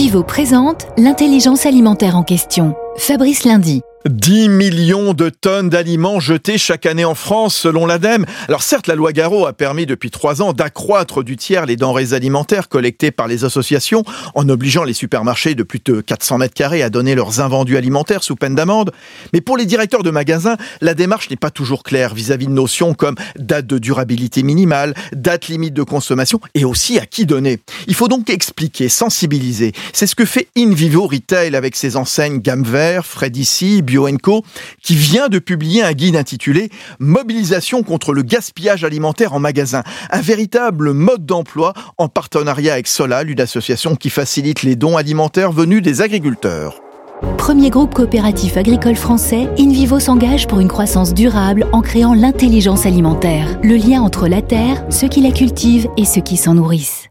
InVivo 0.00 0.22
présente 0.22 0.86
l'intelligence 0.96 1.66
alimentaire 1.66 2.16
en 2.16 2.22
question. 2.22 2.74
Fabrice 2.96 3.44
Lundi. 3.44 3.82
10 4.08 4.48
millions 4.48 5.12
de 5.12 5.28
tonnes 5.28 5.68
d'aliments 5.68 6.20
jetés 6.20 6.56
chaque 6.56 6.86
année 6.86 7.04
en 7.04 7.14
France, 7.14 7.54
selon 7.54 7.84
l'ADEME. 7.84 8.24
Alors 8.48 8.62
certes, 8.62 8.86
la 8.86 8.94
loi 8.94 9.12
Garot 9.12 9.44
a 9.44 9.52
permis 9.52 9.84
depuis 9.84 10.10
trois 10.10 10.40
ans 10.40 10.54
d'accroître 10.54 11.22
du 11.22 11.36
tiers 11.36 11.66
les 11.66 11.76
denrées 11.76 12.14
alimentaires 12.14 12.70
collectées 12.70 13.10
par 13.10 13.28
les 13.28 13.44
associations, 13.44 14.02
en 14.34 14.48
obligeant 14.48 14.84
les 14.84 14.94
supermarchés 14.94 15.54
de 15.54 15.62
plus 15.62 15.80
de 15.84 16.00
400 16.00 16.38
mètres 16.38 16.54
carrés 16.54 16.82
à 16.82 16.88
donner 16.88 17.14
leurs 17.14 17.40
invendus 17.40 17.76
alimentaires 17.76 18.22
sous 18.22 18.36
peine 18.36 18.54
d'amende. 18.54 18.90
Mais 19.34 19.42
pour 19.42 19.58
les 19.58 19.66
directeurs 19.66 20.02
de 20.02 20.10
magasins, 20.10 20.56
la 20.80 20.94
démarche 20.94 21.28
n'est 21.28 21.36
pas 21.36 21.50
toujours 21.50 21.82
claire 21.82 22.14
vis-à-vis 22.14 22.46
de 22.46 22.52
notions 22.52 22.94
comme 22.94 23.16
date 23.38 23.66
de 23.66 23.76
durabilité 23.76 24.42
minimale, 24.42 24.94
date 25.12 25.48
limite 25.48 25.74
de 25.74 25.82
consommation 25.82 26.40
et 26.54 26.64
aussi 26.64 26.98
à 26.98 27.04
qui 27.04 27.26
donner. 27.26 27.58
Il 27.86 27.94
faut 27.94 28.08
donc 28.08 28.30
expliquer, 28.30 28.88
sensibiliser. 28.88 29.72
C'est 29.92 30.06
ce 30.06 30.14
que 30.14 30.24
fait 30.24 30.48
InVivo 30.56 31.06
Retail 31.06 31.54
avec 31.54 31.76
ses 31.76 31.96
enseignes 31.96 32.40
Gamme 32.40 32.64
Vert, 32.80 33.04
Fred 33.04 33.36
BioEnco, 33.82 34.42
qui 34.82 34.94
vient 34.94 35.28
de 35.28 35.38
publier 35.38 35.82
un 35.82 35.92
guide 35.92 36.16
intitulé 36.16 36.70
Mobilisation 36.98 37.82
contre 37.82 38.14
le 38.14 38.22
gaspillage 38.22 38.84
alimentaire 38.84 39.34
en 39.34 39.38
magasin. 39.38 39.82
Un 40.10 40.22
véritable 40.22 40.94
mode 40.94 41.26
d'emploi 41.26 41.74
en 41.98 42.08
partenariat 42.08 42.72
avec 42.72 42.86
Solal, 42.86 43.28
une 43.28 43.40
association 43.42 43.96
qui 43.96 44.08
facilite 44.08 44.62
les 44.62 44.76
dons 44.76 44.96
alimentaires 44.96 45.52
venus 45.52 45.82
des 45.82 46.00
agriculteurs. 46.00 46.80
Premier 47.36 47.68
groupe 47.68 47.92
coopératif 47.92 48.56
agricole 48.56 48.96
français, 48.96 49.50
InVivo 49.58 50.00
s'engage 50.00 50.46
pour 50.46 50.60
une 50.60 50.68
croissance 50.68 51.12
durable 51.12 51.66
en 51.72 51.82
créant 51.82 52.14
l'intelligence 52.14 52.86
alimentaire, 52.86 53.58
le 53.62 53.76
lien 53.76 54.00
entre 54.00 54.26
la 54.26 54.40
terre, 54.40 54.82
ceux 54.88 55.08
qui 55.08 55.20
la 55.20 55.32
cultivent 55.32 55.88
et 55.98 56.06
ceux 56.06 56.22
qui 56.22 56.38
s'en 56.38 56.54
nourrissent. 56.54 57.08